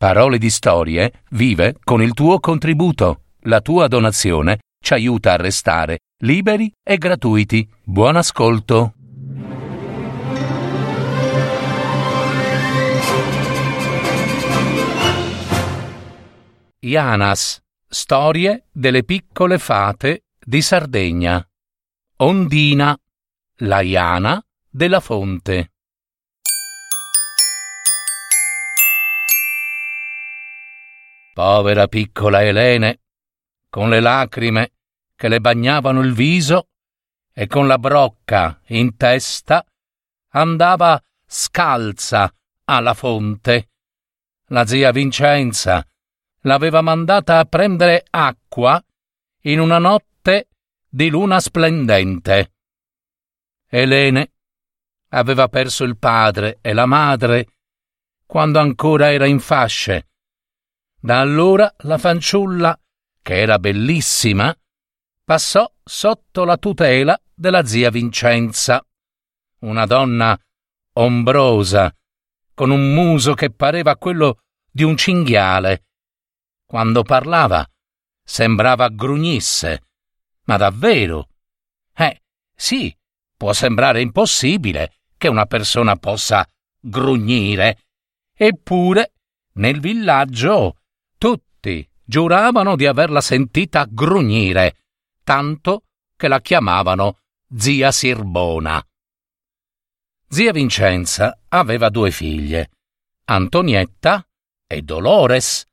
[0.00, 3.24] Parole di Storie vive con il tuo contributo.
[3.40, 7.68] La tua donazione ci aiuta a restare liberi e gratuiti.
[7.84, 8.94] Buon ascolto.
[16.78, 17.60] Ianas.
[17.86, 21.46] Storie delle piccole fate di Sardegna.
[22.16, 22.98] Ondina.
[23.56, 25.72] La Iana della fonte.
[31.40, 33.00] Povera piccola Elene,
[33.70, 34.72] con le lacrime
[35.16, 36.68] che le bagnavano il viso
[37.32, 39.64] e con la brocca in testa,
[40.32, 42.30] andava scalza
[42.64, 43.70] alla fonte.
[44.48, 45.82] La zia Vincenza
[46.40, 48.78] l'aveva mandata a prendere acqua
[49.44, 50.48] in una notte
[50.90, 52.52] di luna splendente.
[53.66, 54.32] Elene
[55.12, 57.54] aveva perso il padre e la madre
[58.26, 60.04] quando ancora era in fasce
[61.00, 62.78] da allora la fanciulla,
[63.22, 64.54] che era bellissima,
[65.24, 68.84] passò sotto la tutela della zia Vincenza,
[69.60, 70.38] una donna
[70.94, 71.94] ombrosa,
[72.52, 75.86] con un muso che pareva quello di un cinghiale.
[76.66, 77.66] Quando parlava
[78.22, 79.86] sembrava grugnisse.
[80.44, 81.28] Ma davvero?
[81.94, 82.22] Eh,
[82.54, 82.94] sì,
[83.36, 86.46] può sembrare impossibile che una persona possa
[86.78, 87.78] grugnire.
[88.34, 89.12] Eppure,
[89.54, 90.79] nel villaggio
[91.60, 94.78] tutti giuravano di averla sentita grugnire,
[95.22, 95.84] tanto
[96.16, 97.18] che la chiamavano
[97.54, 98.84] zia Sirbona.
[100.26, 102.70] Zia Vincenza aveva due figlie,
[103.26, 104.26] Antonietta
[104.66, 105.66] e Dolores,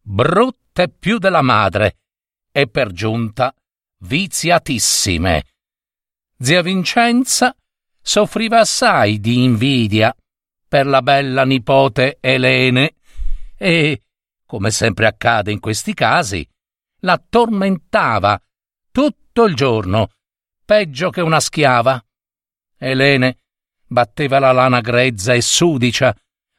[0.00, 1.96] brutte più della madre
[2.52, 3.54] e per giunta
[4.02, 5.44] viziatissime.
[6.38, 7.54] Zia Vincenza
[8.00, 10.14] soffriva assai di invidia
[10.68, 12.94] per la bella nipote Elene
[13.56, 14.02] e
[14.50, 16.44] come sempre accade in questi casi,
[17.02, 18.36] la tormentava
[18.90, 20.08] tutto il giorno,
[20.64, 22.04] peggio che una schiava.
[22.76, 23.36] Elene
[23.86, 26.12] batteva la lana grezza e sudicia,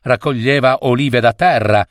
[0.04, 1.86] raccoglieva olive da terra,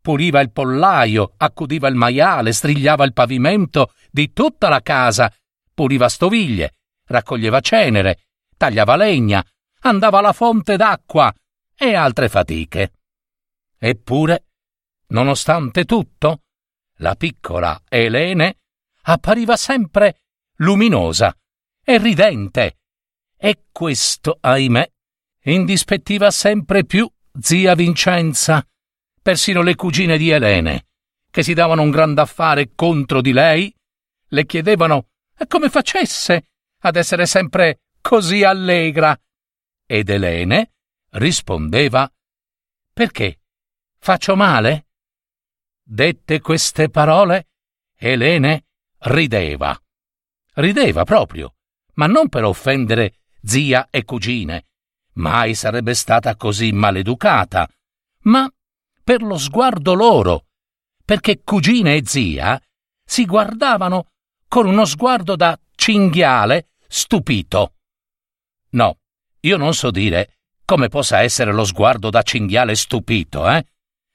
[0.00, 5.30] puliva il pollaio, accudiva il maiale, strigliava il pavimento di tutta la casa,
[5.74, 6.76] puliva stoviglie,
[7.08, 8.20] raccoglieva cenere,
[8.56, 9.44] tagliava legna,
[9.80, 11.30] andava alla fonte d'acqua
[11.76, 12.92] e altre fatiche.
[13.76, 14.44] Eppure
[15.12, 16.44] Nonostante tutto,
[16.96, 18.60] la piccola Elene
[19.02, 20.22] appariva sempre
[20.56, 21.36] luminosa
[21.84, 22.78] e ridente,
[23.36, 24.90] e questo, ahimè,
[25.44, 28.66] indispettiva sempre più zia Vincenza,
[29.20, 30.86] persino le cugine di Elene,
[31.30, 33.74] che si davano un gran affare contro di lei,
[34.28, 35.08] le chiedevano
[35.46, 36.46] come facesse
[36.80, 39.18] ad essere sempre così allegra.
[39.84, 40.72] Ed Elene
[41.10, 42.10] rispondeva
[42.94, 43.40] Perché?
[43.98, 44.86] Faccio male?
[45.94, 47.48] Dette queste parole,
[47.98, 48.64] Elene
[49.00, 49.78] rideva.
[50.54, 51.56] Rideva proprio,
[51.96, 54.68] ma non per offendere zia e cugine.
[55.16, 57.68] Mai sarebbe stata così maleducata,
[58.20, 58.50] ma
[59.04, 60.46] per lo sguardo loro,
[61.04, 62.58] perché cugine e zia
[63.04, 64.12] si guardavano
[64.48, 67.74] con uno sguardo da cinghiale stupito.
[68.70, 68.98] No,
[69.40, 73.66] io non so dire come possa essere lo sguardo da cinghiale stupito, eh?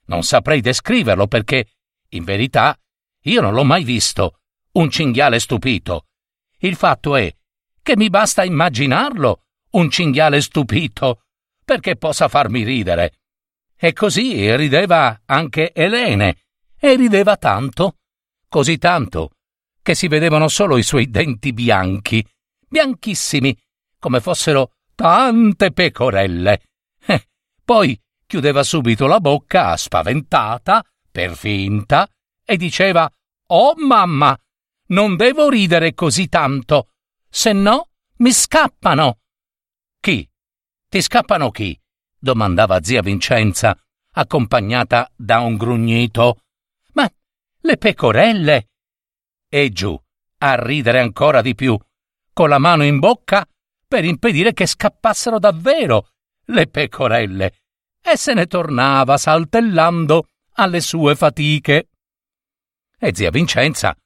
[0.08, 1.68] Non saprei descriverlo perché,
[2.10, 2.78] in verità,
[3.22, 4.40] io non l'ho mai visto,
[4.72, 6.06] un cinghiale stupito.
[6.58, 7.34] Il fatto è
[7.82, 11.22] che mi basta immaginarlo, un cinghiale stupito,
[11.64, 13.18] perché possa farmi ridere.
[13.76, 16.44] E così rideva anche Elene,
[16.78, 17.96] e rideva tanto,
[18.48, 19.32] così tanto,
[19.82, 22.26] che si vedevano solo i suoi denti bianchi,
[22.66, 23.56] bianchissimi,
[23.98, 26.62] come fossero tante pecorelle.
[27.06, 27.28] Eh,
[27.64, 32.06] poi chiudeva subito la bocca, spaventata, per finta,
[32.44, 33.10] e diceva
[33.46, 34.38] Oh mamma,
[34.88, 36.90] non devo ridere così tanto,
[37.26, 39.20] se no mi scappano.
[39.98, 40.28] Chi?
[40.88, 41.78] Ti scappano chi?
[42.18, 43.74] domandava zia Vincenza,
[44.12, 46.42] accompagnata da un grugnito.
[46.92, 47.10] Ma
[47.60, 48.68] le pecorelle.
[49.48, 49.98] E giù,
[50.38, 51.78] a ridere ancora di più,
[52.34, 53.48] con la mano in bocca
[53.86, 56.10] per impedire che scappassero davvero
[56.48, 57.54] le pecorelle
[58.10, 61.90] e se ne tornava saltellando alle sue fatiche.
[62.98, 63.96] E zia Vincenza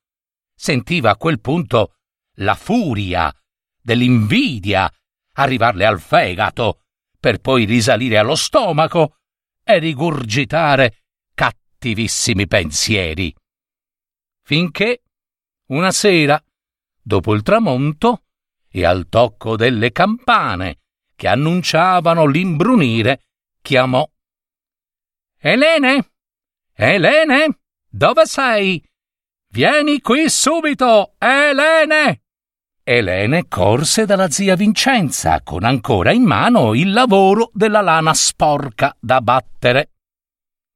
[0.54, 1.94] sentiva a quel punto
[2.36, 3.32] la furia
[3.80, 4.90] dell'invidia
[5.34, 6.82] arrivarle al fegato
[7.18, 9.16] per poi risalire allo stomaco
[9.64, 11.04] e rigurgitare
[11.34, 13.34] cattivissimi pensieri.
[14.44, 15.02] Finché
[15.68, 16.42] una sera,
[17.00, 18.24] dopo il tramonto
[18.68, 20.80] e al tocco delle campane
[21.14, 23.31] che annunciavano l'imbrunire
[23.62, 24.06] chiamò.
[25.38, 26.12] Elene,
[26.74, 28.82] Elene, dove sei?
[29.48, 32.22] Vieni qui subito, Elene!
[32.84, 39.20] Elene corse dalla zia Vincenza con ancora in mano il lavoro della lana sporca da
[39.20, 39.92] battere.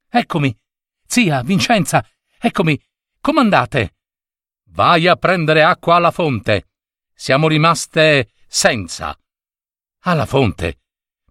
[0.09, 0.57] Eccomi,
[1.05, 2.07] zia Vincenza,
[2.39, 2.81] eccomi,
[3.21, 3.95] comandate.
[4.71, 6.69] Vai a prendere acqua alla fonte.
[7.13, 9.19] Siamo rimaste senza.
[10.03, 10.81] Alla fonte?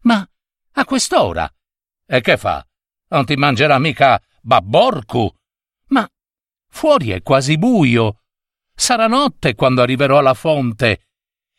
[0.01, 0.27] Ma
[0.75, 1.51] a quest'ora?
[2.05, 2.65] E che fa?
[3.09, 5.33] Non ti mangerà mica babborcu?
[5.87, 6.07] Ma
[6.75, 8.23] Fuori è quasi buio.
[8.75, 11.07] Sarà notte quando arriverò alla fonte.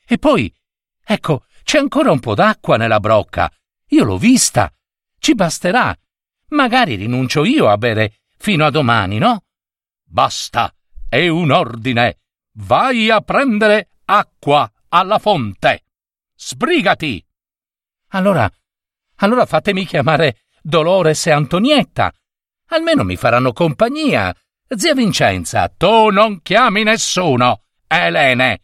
[0.07, 0.55] E poi,
[1.03, 3.51] ecco, c'è ancora un po' d'acqua nella brocca.
[3.89, 4.71] Io l'ho vista.
[5.19, 5.99] Ci basterà.
[6.49, 9.45] Magari rinuncio io a bere fino a domani, no?
[10.05, 10.71] Basta.
[11.09, 12.19] È un ordine.
[12.59, 15.85] Vai a prendere acqua alla fonte.
[16.35, 17.27] Sbrigati.
[18.09, 18.53] Allora,
[19.17, 22.13] allora fatemi chiamare Dolores e Antonietta.
[22.69, 24.35] Almeno mi faranno compagnia
[24.69, 27.63] Zia Vincenza, tu non chiami nessuno.
[27.87, 28.63] Elene.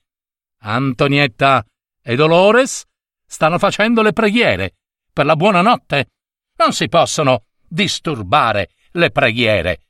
[0.63, 1.65] Antonietta
[2.03, 2.85] e Dolores
[3.25, 4.75] stanno facendo le preghiere
[5.13, 6.11] per la buonanotte.
[6.57, 9.87] Non si possono disturbare le preghiere.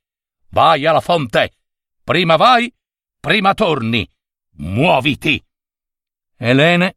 [0.51, 1.53] Vai alla fonte.
[2.05, 2.73] Prima vai,
[3.19, 4.09] prima torni.
[4.57, 5.43] Muoviti.
[6.37, 6.97] Elene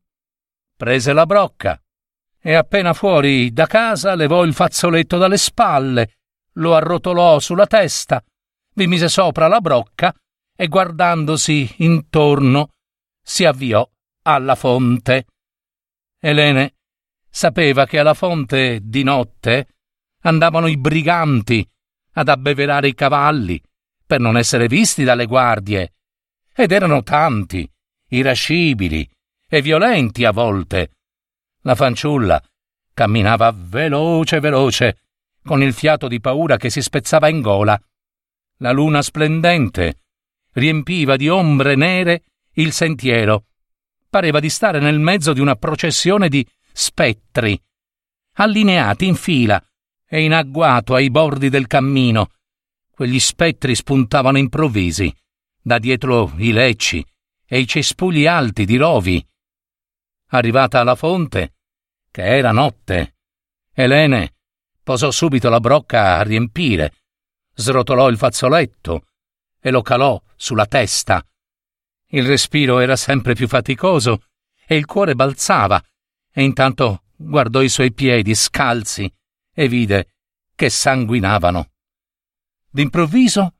[0.75, 1.79] prese la brocca
[2.45, 6.17] e appena fuori da casa levò il fazzoletto dalle spalle,
[6.57, 8.23] lo arrotolò sulla testa
[8.75, 10.13] vi mise sopra la brocca
[10.55, 12.69] e guardandosi intorno
[13.21, 13.87] si avviò
[14.23, 15.25] alla fonte.
[16.19, 16.75] Elene
[17.29, 19.67] sapeva che alla fonte di notte
[20.21, 21.67] andavano i briganti
[22.13, 23.61] ad abbeverare i cavalli
[24.05, 25.93] per non essere visti dalle guardie,
[26.53, 27.69] ed erano tanti,
[28.09, 29.09] irascibili
[29.47, 30.91] e violenti a volte.
[31.65, 32.41] La fanciulla
[32.93, 34.99] camminava veloce veloce,
[35.43, 37.79] con il fiato di paura che si spezzava in gola
[38.59, 39.99] la luna splendente
[40.53, 42.23] riempiva di ombre nere
[42.53, 43.47] il sentiero.
[44.09, 47.59] Pareva di stare nel mezzo di una processione di spettri,
[48.35, 49.61] allineati in fila
[50.07, 52.29] e in agguato ai bordi del cammino.
[52.89, 55.13] Quegli spettri spuntavano improvvisi,
[55.61, 57.05] da dietro i lecci
[57.45, 59.25] e i cespugli alti di rovi.
[60.27, 61.54] Arrivata alla fonte,
[62.15, 63.17] che era notte,
[63.73, 64.35] Elene
[64.81, 66.93] posò subito la brocca a riempire
[67.53, 69.07] srotolò il fazzoletto
[69.59, 71.21] e lo calò sulla testa.
[72.11, 74.27] Il respiro era sempre più faticoso
[74.65, 75.83] e il cuore balzava,
[76.31, 79.13] e intanto guardò i suoi piedi scalzi
[79.53, 80.15] e vide
[80.55, 81.71] che sanguinavano.
[82.69, 83.55] D'improvviso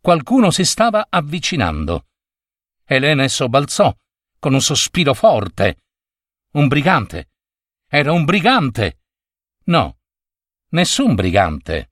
[0.00, 2.06] qualcuno si stava avvicinando.
[2.84, 3.92] Elena sobbalzò
[4.38, 5.78] con un sospiro forte.
[6.52, 7.29] Un brigante.
[7.92, 9.00] Era un brigante.
[9.64, 9.96] No,
[10.68, 11.90] nessun brigante.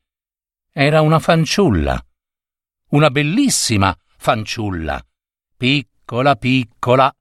[0.71, 2.01] Era una fanciulla.
[2.91, 5.05] Una bellissima fanciulla.
[5.57, 7.13] Piccola, piccola,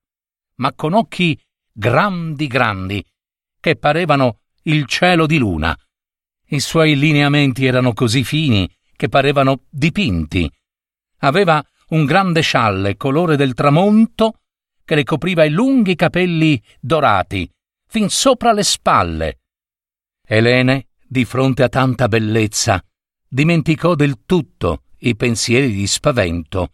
[0.57, 1.35] ma con occhi
[1.73, 3.03] grandi, grandi,
[3.59, 5.75] che parevano il cielo di luna.
[6.49, 10.47] I suoi lineamenti erano così fini che parevano dipinti.
[11.21, 14.41] Aveva un grande scialle colore del tramonto
[14.85, 17.51] che le copriva i lunghi capelli dorati,
[17.87, 19.39] fin sopra le spalle.
[20.25, 22.83] Elene, di fronte a tanta bellezza,
[23.27, 26.73] dimenticò del tutto i pensieri di spavento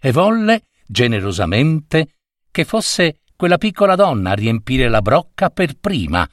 [0.00, 2.16] e volle generosamente
[2.50, 6.26] che fosse quella piccola donna a riempire la brocca per prima.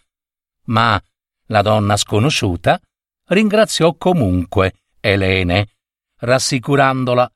[0.67, 1.01] Ma
[1.47, 2.79] la donna sconosciuta
[3.27, 5.67] ringraziò comunque Elene,
[6.19, 7.29] rassicurandola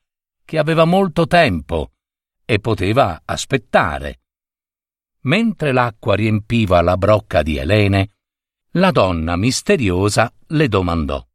[0.45, 1.91] che aveva molto tempo
[2.45, 4.21] e poteva aspettare.
[5.27, 8.11] Mentre l'acqua riempiva la brocca di Elene,
[8.71, 11.27] la donna misteriosa le domandò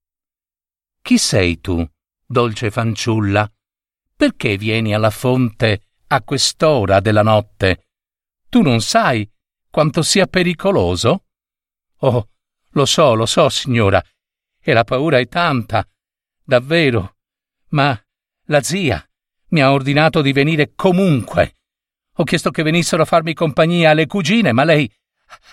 [1.02, 1.84] chi sei tu,
[2.24, 3.52] dolce fanciulla?
[4.14, 7.88] Perché vieni alla fonte a quest'ora della notte?
[8.48, 9.28] Tu non sai
[9.68, 11.24] quanto sia pericoloso?
[11.98, 12.28] Oh,
[12.68, 14.02] lo so, lo so, signora,
[14.60, 15.84] e la paura è tanta,
[16.44, 17.16] davvero.
[17.70, 18.00] Ma
[18.46, 19.04] la zia
[19.48, 21.56] mi ha ordinato di venire comunque.
[22.16, 24.90] Ho chiesto che venissero a farmi compagnia alle cugine, ma lei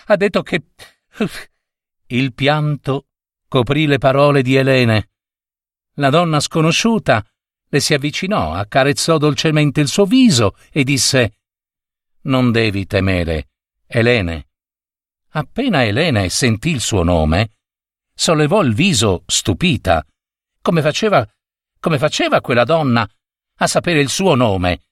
[0.06, 0.62] ha detto che.
[2.06, 3.06] Il pianto
[3.48, 5.10] coprì le parole di Elene
[6.00, 7.24] la donna sconosciuta
[7.72, 11.34] le si avvicinò, accarezzò dolcemente il suo viso e disse
[12.22, 13.50] Non devi temere,
[13.86, 14.48] Elene.
[15.32, 17.58] Appena Elene sentì il suo nome,
[18.14, 20.04] sollevò il viso stupita,
[20.62, 21.24] come faceva,
[21.78, 23.08] come faceva quella donna
[23.56, 24.86] a sapere il suo nome.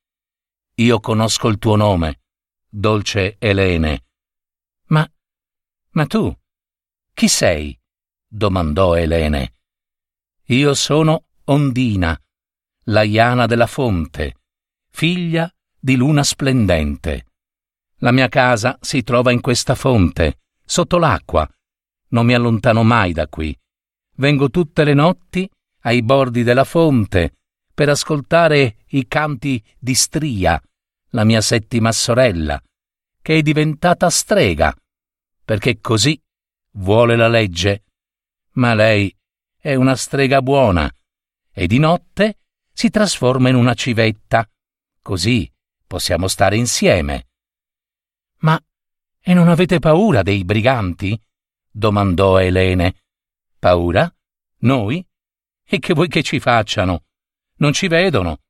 [0.80, 2.20] Io conosco il tuo nome,
[2.68, 4.04] dolce Elene.
[4.86, 5.10] Ma,
[5.90, 6.32] ma tu,
[7.12, 7.76] chi sei?
[8.24, 9.54] domandò Elene.
[10.46, 12.16] Io sono Ondina,
[12.84, 14.36] la Iana della fonte,
[14.88, 17.26] figlia di luna splendente.
[17.96, 21.48] La mia casa si trova in questa fonte, sotto l'acqua.
[22.10, 23.56] Non mi allontano mai da qui.
[24.14, 27.32] Vengo tutte le notti ai bordi della fonte
[27.74, 30.60] per ascoltare i canti di Stria,
[31.10, 32.62] la mia settima sorella,
[33.22, 34.74] che è diventata strega,
[35.44, 36.20] perché così
[36.72, 37.84] vuole la legge.
[38.52, 39.14] Ma lei
[39.56, 40.92] è una strega buona
[41.52, 42.40] e di notte
[42.72, 44.48] si trasforma in una civetta.
[45.00, 45.50] Così
[45.86, 47.28] possiamo stare insieme.
[48.40, 48.60] Ma
[49.20, 51.20] e non avete paura dei briganti?
[51.70, 53.02] domandò Elene.
[53.58, 54.12] Paura?
[54.60, 55.04] Noi?
[55.64, 57.04] E che vuoi che ci facciano?
[57.56, 58.42] Non ci vedono.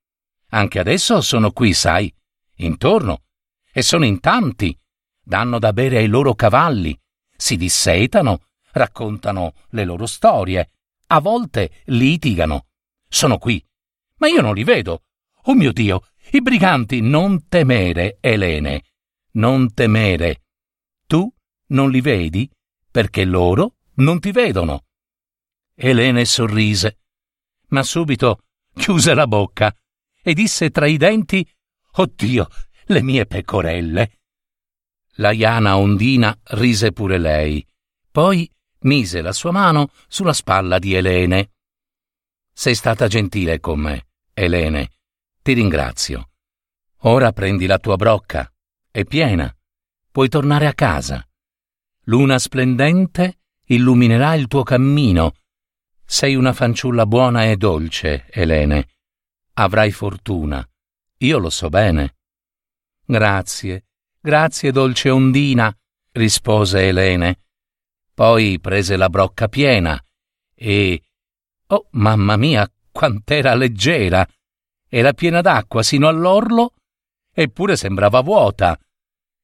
[0.51, 2.15] Anche adesso sono qui, sai,
[2.59, 3.25] intorno,
[3.73, 4.77] e sono in tanti.
[5.21, 6.99] Danno da bere ai loro cavalli,
[7.37, 10.71] si dissetano, raccontano le loro storie,
[11.09, 12.67] a volte litigano.
[13.09, 13.65] Sono qui,
[14.17, 15.05] ma io non li vedo.
[15.45, 18.85] Oh mio Dio, i briganti, non temere, Elene,
[19.33, 20.43] non temere.
[21.07, 21.31] Tu
[21.69, 22.51] non li vedi
[22.91, 24.85] perché loro non ti vedono.
[25.75, 26.99] Elene sorrise,
[27.69, 28.43] ma subito
[28.75, 29.75] chiuse la bocca
[30.23, 31.49] e disse tra i denti
[32.01, 32.47] Oddio,
[32.87, 34.21] le mie pecorelle.
[35.15, 37.67] La Iana Ondina rise pure lei,
[38.09, 38.49] poi
[38.83, 41.51] mise la sua mano sulla spalla di Elene.
[42.53, 44.91] Sei stata gentile con me, Elene.
[45.43, 46.31] Ti ringrazio.
[47.03, 48.49] Ora prendi la tua brocca.
[48.93, 49.53] È piena.
[50.13, 51.29] Puoi tornare a casa.
[52.05, 55.35] Luna splendente illuminerà il tuo cammino.
[56.05, 58.89] Sei una fanciulla buona e dolce, Elene.
[59.55, 60.65] Avrai fortuna.
[61.19, 62.17] Io lo so bene.
[63.05, 63.87] Grazie,
[64.21, 65.77] grazie, dolce ondina,
[66.13, 67.41] rispose Elene.
[68.15, 70.01] Poi prese la brocca piena
[70.55, 71.03] e
[71.71, 74.27] Oh, mamma mia, quant'era leggera!
[74.89, 76.75] Era piena d'acqua sino all'orlo,
[77.31, 78.79] eppure sembrava vuota.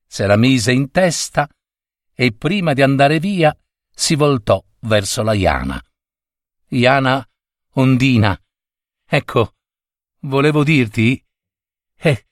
[0.06, 1.48] Se la mise in testa
[2.14, 3.54] e prima di andare via
[3.90, 5.82] si voltò verso la Iana.
[6.68, 7.28] Iana
[7.76, 8.40] Ondina,
[9.06, 9.54] ecco,
[10.20, 11.23] volevo dirti.
[11.96, 12.26] Eh,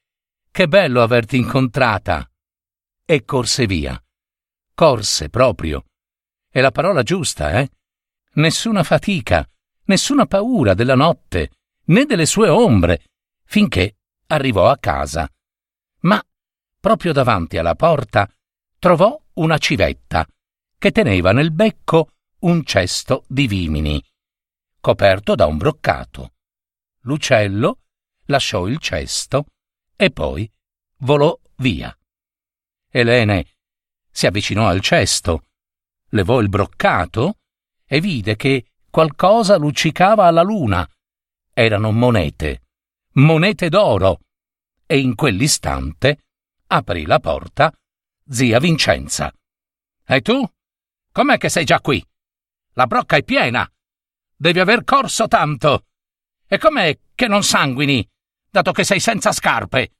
[0.50, 2.28] che bello averti incontrata.
[3.04, 4.02] E corse via.
[4.74, 5.84] Corse proprio.
[6.48, 7.70] È la parola giusta, eh?
[8.34, 9.46] Nessuna fatica
[9.84, 11.50] nessuna paura della notte,
[11.86, 13.04] né delle sue ombre,
[13.44, 13.96] finché
[14.28, 15.28] arrivò a casa.
[16.00, 16.22] Ma,
[16.78, 18.28] proprio davanti alla porta,
[18.78, 20.26] trovò una civetta,
[20.78, 24.02] che teneva nel becco un cesto di vimini,
[24.80, 26.34] coperto da un broccato.
[27.02, 27.80] L'uccello
[28.26, 29.46] lasciò il cesto
[30.02, 30.50] e poi
[30.98, 31.96] volò via.
[32.90, 33.46] Elene
[34.10, 35.46] si avvicinò al cesto,
[36.08, 37.38] levò il broccato
[37.86, 40.88] e vide che qualcosa luccicava alla luna.
[41.54, 42.64] Erano monete,
[43.12, 44.22] monete d'oro.
[44.86, 46.24] E in quell'istante
[46.66, 47.72] aprì la porta
[48.28, 49.32] zia Vincenza.
[50.04, 50.44] E tu?
[51.12, 52.04] Com'è che sei già qui?
[52.72, 53.70] La brocca è piena.
[54.34, 55.86] Devi aver corso tanto.
[56.44, 58.06] E com'è che non sanguini,
[58.52, 59.92] dato che sei senza scarpe?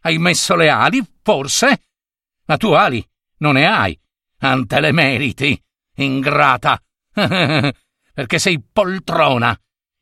[0.00, 1.82] Hai messo le ali, forse?
[2.46, 3.06] Ma tu ali
[3.38, 4.00] non ne hai.
[4.38, 5.62] Ante le meriti,
[5.96, 6.82] ingrata.
[7.12, 9.56] perché sei poltrona.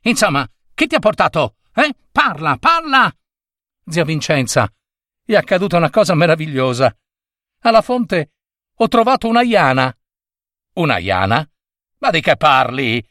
[0.04, 1.56] Insomma, che ti ha portato?
[1.74, 1.94] Eh?
[2.10, 3.12] Parla, parla!
[3.86, 4.72] Zia Vincenza,
[5.24, 6.96] è accaduta una cosa meravigliosa.
[7.62, 8.32] Alla fonte
[8.76, 9.94] ho trovato una iana.
[10.74, 11.46] Una iana?
[11.98, 13.04] Ma di che parli?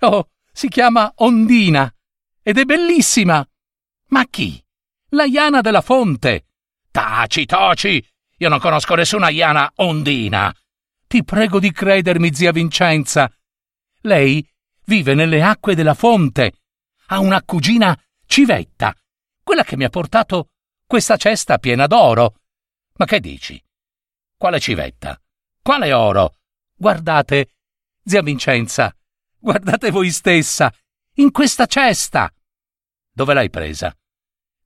[0.00, 1.92] Oh, si chiama Ondina
[2.42, 3.46] ed è bellissima.
[4.10, 4.62] Ma chi?
[5.10, 6.46] La iana della fonte.
[6.90, 8.04] Taci, taci!
[8.38, 10.54] Io non conosco nessuna iana ondina.
[11.06, 13.30] Ti prego di credermi, zia Vincenza.
[14.02, 14.46] Lei
[14.84, 16.52] vive nelle acque della fonte.
[17.06, 18.94] Ha una cugina civetta,
[19.42, 20.50] quella che mi ha portato
[20.86, 22.40] questa cesta piena d'oro.
[22.94, 23.62] Ma che dici?
[24.36, 25.20] Quale civetta?
[25.62, 26.36] Quale oro?
[26.74, 27.56] Guardate,
[28.04, 28.94] zia Vincenza,
[29.38, 30.72] guardate voi stessa,
[31.14, 32.32] in questa cesta.
[33.12, 33.94] Dove l'hai presa?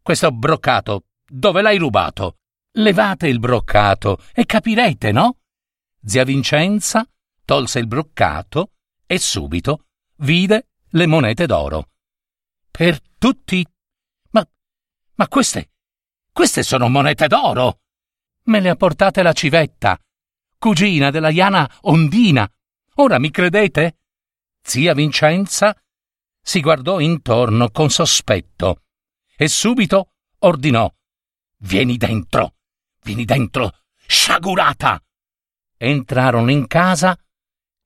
[0.05, 2.41] Questo broccato, dove l'hai rubato?
[2.73, 5.39] Levate il broccato e capirete, no?
[6.05, 7.09] Zia Vincenza
[7.43, 8.73] tolse il broccato
[9.07, 11.89] e subito vide le monete d'oro.
[12.71, 13.67] Per tutti.
[14.33, 14.47] Ma.
[15.15, 15.71] ma queste.
[16.33, 17.81] queste sono monete d'oro!
[18.49, 19.99] Me le ha portate la civetta,
[20.59, 22.47] cugina della Iana Ondina.
[22.97, 24.01] Ora mi credete?
[24.61, 25.75] Zia Vincenza
[26.43, 28.81] si guardò intorno con sospetto
[29.37, 30.93] e subito ordinò:
[31.59, 32.55] Vieni dentro,
[33.03, 35.03] vieni dentro, sciagurata!
[35.77, 37.19] Entrarono in casa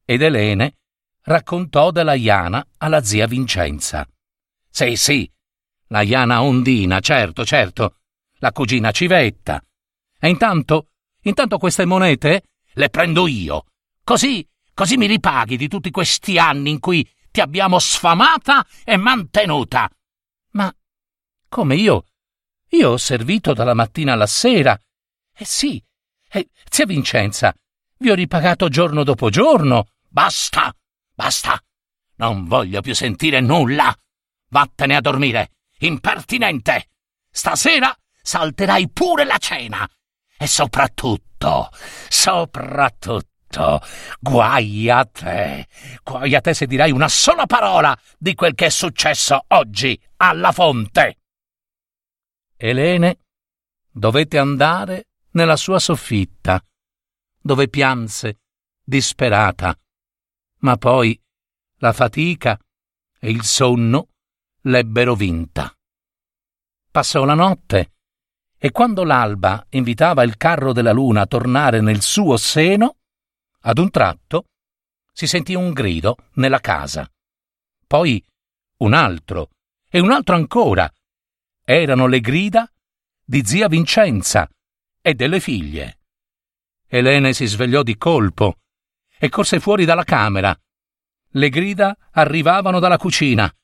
[0.05, 0.77] ed Elene
[1.23, 4.07] raccontò della Iana alla zia Vincenza.
[4.71, 5.31] Sì, sì,
[5.89, 7.97] la Iana Ondina, certo, certo,
[8.39, 9.63] la cugina Civetta.
[10.19, 10.91] E intanto,
[11.23, 13.65] intanto queste monete le prendo io.
[14.05, 19.91] Così, così mi ripaghi di tutti questi anni in cui ti abbiamo sfamata e mantenuta.
[21.49, 22.05] Come io?
[22.71, 24.79] Io ho servito dalla mattina alla sera.
[25.35, 25.83] Eh sì,
[26.31, 27.55] eh, zia Vincenza,
[27.99, 29.89] vi ho ripagato giorno dopo giorno.
[30.09, 30.75] Basta,
[31.15, 31.61] basta.
[32.17, 33.97] Non voglio più sentire nulla.
[34.51, 36.91] Vattene a dormire, impertinente.
[37.31, 39.89] Stasera salterai pure la cena.
[40.37, 41.71] E soprattutto,
[42.09, 43.81] soprattutto,
[44.21, 45.67] guai a te.
[46.03, 50.53] Guai a te se dirai una sola parola di quel che è successo oggi alla
[50.53, 51.17] fonte.
[52.61, 53.21] Elene
[53.89, 56.61] dovette andare nella sua soffitta,
[57.41, 58.41] dove pianse,
[58.83, 59.79] disperata.
[60.63, 61.19] Ma poi
[61.77, 62.59] la fatica
[63.21, 64.09] e il sonno
[64.63, 65.73] l'ebbero vinta.
[66.91, 67.93] Passò la notte
[68.59, 72.97] e quando l'alba invitava il carro della luna a tornare nel suo seno,
[73.61, 74.47] ad un tratto
[75.13, 77.09] si sentì un grido nella casa.
[77.87, 78.21] Poi
[78.79, 79.51] un altro
[79.89, 80.93] e un altro ancora.
[81.71, 82.67] Erano le grida
[83.23, 84.49] di zia Vincenza
[85.03, 85.99] e delle figlie.
[86.87, 88.61] Elene si svegliò di colpo
[89.19, 90.59] e corse fuori dalla camera.
[91.33, 93.55] Le grida arrivavano dalla cucina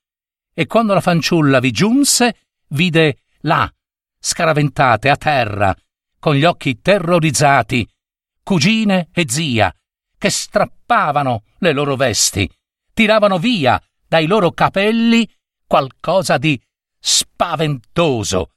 [0.53, 3.73] e quando la fanciulla vi giunse, vide là,
[4.19, 5.75] scaraventate a terra,
[6.19, 7.89] con gli occhi terrorizzati,
[8.43, 9.75] cugine e zia,
[10.19, 12.47] che strappavano le loro vesti,
[12.93, 15.27] tiravano via dai loro capelli
[15.67, 16.61] qualcosa di
[17.07, 18.55] spaventoso,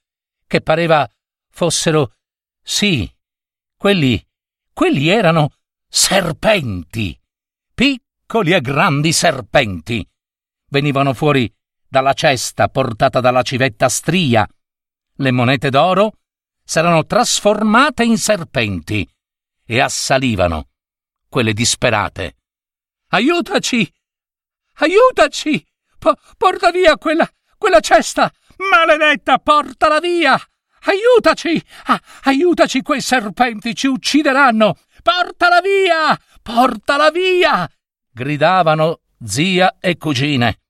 [0.47, 1.05] che pareva
[1.49, 2.13] fossero,
[2.63, 3.13] sì,
[3.75, 4.25] quelli,
[4.71, 5.51] quelli erano
[5.85, 7.19] serpenti,
[7.73, 10.07] piccoli e grandi serpenti.
[10.69, 11.53] Venivano fuori
[11.85, 14.47] dalla cesta portata dalla civetta stria.
[15.15, 16.13] Le monete d'oro
[16.63, 19.05] s'erano trasformate in serpenti
[19.65, 20.69] e assalivano
[21.27, 22.37] quelle disperate.
[23.09, 23.93] Aiutaci!
[24.75, 25.65] Aiutaci!
[25.99, 28.31] Po- porta via quella, quella cesta!
[28.57, 30.39] Maledetta, portala via!
[30.81, 31.61] Aiutaci!
[31.85, 34.75] Ah, aiutaci, quei serpenti ci uccideranno!
[35.03, 36.19] Portala via!
[36.41, 37.69] Portala via!
[38.11, 40.61] gridavano zia e cugine.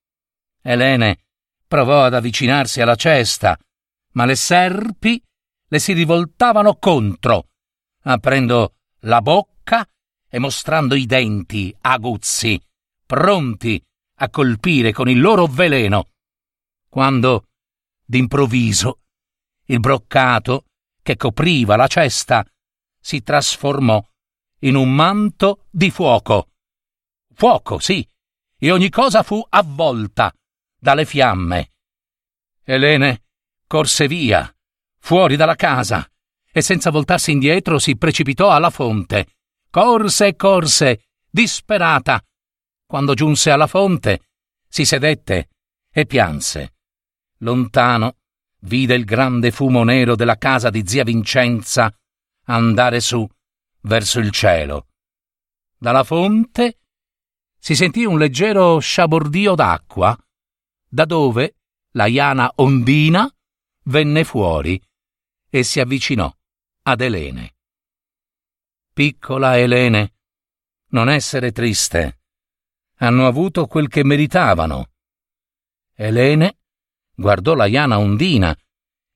[0.61, 1.19] Elene
[1.67, 3.57] provò ad avvicinarsi alla cesta,
[4.13, 5.21] ma le serpi
[5.69, 7.47] le si rivoltavano contro,
[8.03, 9.87] aprendo la bocca
[10.29, 12.59] e mostrando i denti aguzzi,
[13.05, 13.81] pronti
[14.19, 16.09] a colpire con il loro veleno.
[16.97, 17.49] Quando,
[18.03, 19.01] d'improvviso,
[19.65, 20.65] il broccato
[21.03, 22.43] che copriva la cesta
[22.99, 24.03] si trasformò
[24.61, 26.53] in un manto di fuoco.
[27.35, 28.03] Fuoco, sì,
[28.57, 30.33] e ogni cosa fu avvolta
[30.75, 31.73] dalle fiamme.
[32.63, 33.25] Elene
[33.67, 34.51] corse via,
[34.97, 36.03] fuori dalla casa,
[36.51, 39.35] e senza voltarsi indietro si precipitò alla fonte.
[39.69, 42.19] Corse e corse, disperata.
[42.87, 44.29] Quando giunse alla fonte,
[44.67, 45.49] si sedette
[45.91, 46.71] e pianse.
[47.39, 48.17] Lontano
[48.61, 51.93] vide il grande fumo nero della casa di zia Vincenza
[52.45, 53.27] andare su
[53.81, 54.87] verso il cielo.
[55.77, 56.79] Dalla fonte
[57.59, 60.17] si sentì un leggero sciabordio d'acqua
[60.87, 61.55] da dove
[61.91, 63.29] la Iana Ondina
[63.83, 64.81] venne fuori
[65.49, 66.31] e si avvicinò
[66.83, 67.55] ad Elene.
[68.93, 70.15] Piccola Elene,
[70.89, 72.21] non essere triste.
[72.99, 74.91] Hanno avuto quel che meritavano.
[75.93, 76.57] Elene
[77.17, 78.55] guardò la Iana Ondina.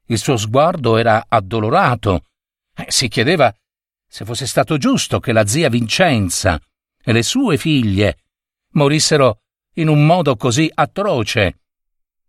[0.08, 2.26] Il suo sguardo era addolorato.
[2.76, 3.54] Eh, si chiedeva
[4.08, 6.60] se fosse stato giusto che la zia Vincenza
[7.04, 8.18] e le sue figlie
[8.72, 9.44] morissero
[9.76, 11.60] in un modo così atroce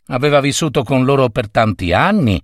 [0.06, 2.40] aveva vissuto con loro per tanti anni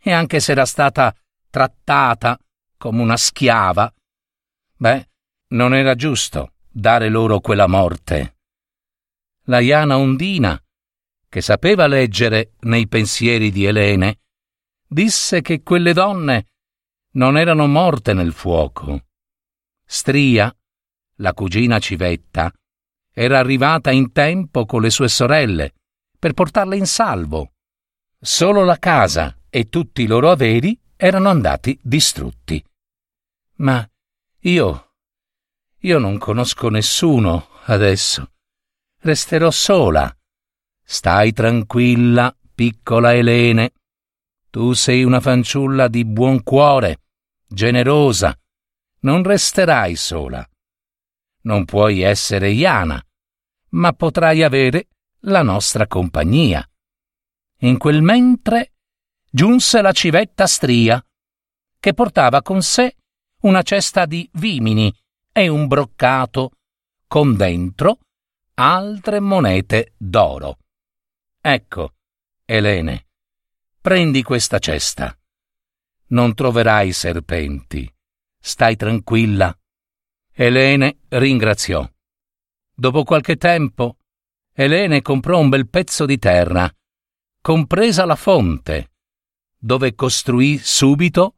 [0.00, 1.14] e anche se era stata
[1.50, 2.38] trattata
[2.76, 3.92] come una schiava,
[4.76, 5.08] beh,
[5.48, 8.36] non era giusto dare loro quella morte.
[9.44, 10.60] La Iana Ondina,
[11.28, 14.20] che sapeva leggere nei pensieri di Elene,
[14.86, 16.46] disse che quelle donne
[17.12, 19.04] non erano morte nel fuoco.
[19.84, 20.54] Stria,
[21.16, 22.52] la cugina Civetta,
[23.12, 25.74] era arrivata in tempo con le sue sorelle
[26.18, 27.52] per portarla in salvo.
[28.20, 32.62] Solo la casa e tutti i loro averi erano andati distrutti.
[33.56, 33.88] Ma
[34.40, 34.92] io.
[35.78, 38.32] io non conosco nessuno adesso.
[39.00, 40.12] Resterò sola.
[40.90, 43.74] Stai tranquilla, piccola Elene.
[44.48, 47.02] Tu sei una fanciulla di buon cuore,
[47.46, 48.34] generosa.
[49.00, 50.48] Non resterai sola.
[51.42, 53.04] Non puoi essere Iana,
[53.72, 54.88] ma potrai avere
[55.24, 56.66] la nostra compagnia.
[57.58, 58.72] In quel mentre
[59.30, 61.04] giunse la civetta stria,
[61.78, 62.96] che portava con sé
[63.42, 64.90] una cesta di vimini
[65.32, 66.52] e un broccato
[67.06, 67.98] con dentro
[68.54, 70.56] altre monete d'oro.
[71.40, 71.94] Ecco,
[72.44, 73.06] Elene,
[73.80, 75.16] prendi questa cesta.
[76.08, 77.90] Non troverai serpenti.
[78.40, 79.56] Stai tranquilla.
[80.32, 81.88] Elene ringraziò.
[82.74, 83.98] Dopo qualche tempo,
[84.52, 86.72] Elene comprò un bel pezzo di terra,
[87.40, 88.92] compresa la fonte,
[89.56, 91.36] dove costruì subito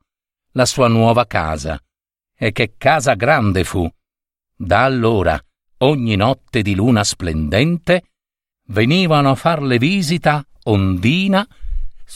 [0.53, 1.83] la sua nuova casa.
[2.35, 3.87] E che casa grande fu!
[4.57, 5.39] Da allora,
[5.79, 8.10] ogni notte di luna splendente,
[8.71, 11.47] venivano a farle visita Ondina,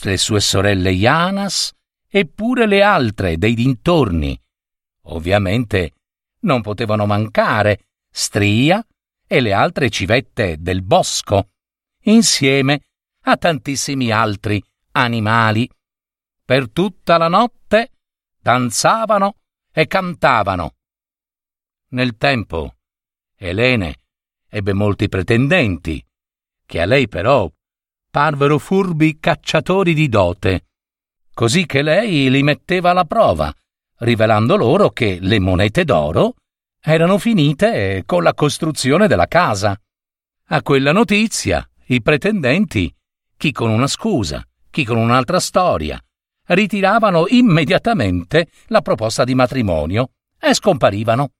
[0.01, 1.71] le sue sorelle Janas
[2.07, 4.39] e pure le altre dei dintorni.
[5.03, 5.93] Ovviamente
[6.41, 8.85] non potevano mancare Stria
[9.27, 11.49] e le altre civette del bosco,
[12.03, 12.81] insieme
[13.23, 15.69] a tantissimi altri animali.
[16.45, 17.91] Per tutta la notte
[18.39, 19.37] danzavano
[19.71, 20.75] e cantavano.
[21.89, 22.75] Nel tempo
[23.35, 23.95] Elene
[24.47, 26.04] ebbe molti pretendenti,
[26.65, 27.51] che a lei però
[28.09, 30.67] parvero furbi cacciatori di dote,
[31.33, 33.53] così che lei li metteva alla prova,
[33.99, 36.35] rivelando loro che le monete d'oro
[36.81, 39.79] erano finite con la costruzione della casa.
[40.49, 42.93] A quella notizia i pretendenti,
[43.35, 46.01] chi con una scusa, chi con un'altra storia,
[46.47, 51.31] ritiravano immediatamente la proposta di matrimonio e scomparivano.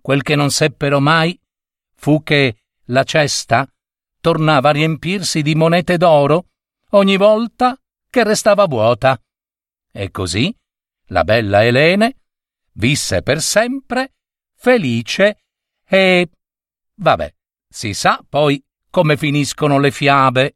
[0.00, 1.38] Quel che non seppero mai
[1.94, 3.66] fu che la cesta
[4.22, 6.46] tornava a riempirsi di monete d'oro
[6.90, 7.76] ogni volta
[8.08, 9.20] che restava vuota.
[9.90, 10.54] E così
[11.06, 12.16] la bella Elene
[12.74, 14.12] visse per sempre
[14.54, 15.42] felice
[15.84, 16.30] e...
[16.94, 17.34] vabbè,
[17.68, 20.54] si sa poi come finiscono le fiabe.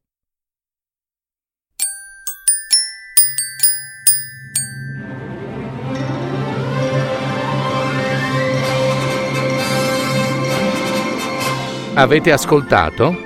[11.94, 13.25] Avete ascoltato